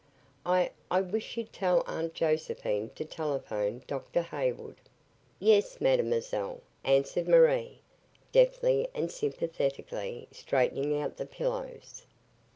"I 0.47 0.71
I 0.89 0.99
wish 1.01 1.37
you'd 1.37 1.53
tell 1.53 1.83
Aunt 1.85 2.15
Josephine 2.15 2.89
to 2.95 3.05
telephone 3.05 3.83
Dr. 3.85 4.23
Hayward." 4.23 4.77
"Yes, 5.39 5.79
mademoiselle," 5.79 6.61
answered 6.83 7.27
Marie, 7.27 7.81
deftly 8.31 8.87
and 8.95 9.11
sympathetically 9.11 10.27
straightening 10.31 10.97
out 10.99 11.17
the 11.17 11.27
pillows. 11.27 12.07